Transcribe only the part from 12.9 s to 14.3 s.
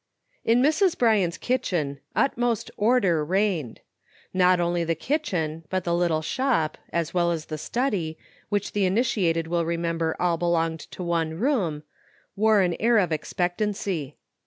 of expectancy.